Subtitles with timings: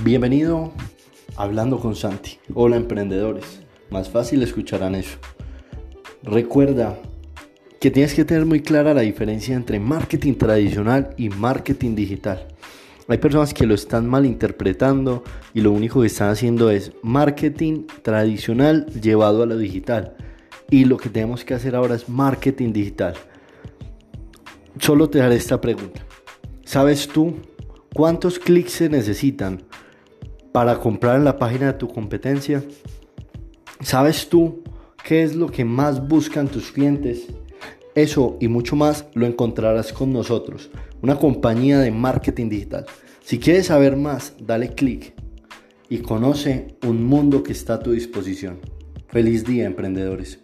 [0.00, 0.72] Bienvenido
[1.36, 2.38] a Hablando con Santi.
[2.54, 3.60] Hola emprendedores.
[3.90, 5.18] Más fácil escucharán eso.
[6.22, 6.98] Recuerda
[7.78, 12.48] que tienes que tener muy clara la diferencia entre marketing tradicional y marketing digital.
[13.06, 18.86] Hay personas que lo están malinterpretando y lo único que están haciendo es marketing tradicional
[18.86, 20.16] llevado a lo digital.
[20.70, 23.14] Y lo que tenemos que hacer ahora es marketing digital.
[24.80, 26.00] Solo te daré esta pregunta.
[26.64, 27.36] ¿Sabes tú
[27.94, 29.62] cuántos clics se necesitan
[30.52, 32.62] para comprar en la página de tu competencia?
[33.80, 34.62] ¿Sabes tú
[35.04, 37.26] qué es lo que más buscan tus clientes?
[37.94, 40.70] Eso y mucho más lo encontrarás con nosotros,
[41.02, 42.86] una compañía de marketing digital.
[43.22, 45.14] Si quieres saber más, dale clic
[45.88, 48.60] y conoce un mundo que está a tu disposición.
[49.08, 50.40] Feliz día, emprendedores.